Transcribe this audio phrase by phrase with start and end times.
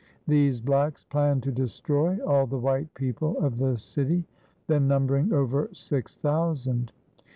[0.25, 4.25] These blacks planned to destroy all the white people of the city,
[4.65, 6.91] then numbering over six thousand.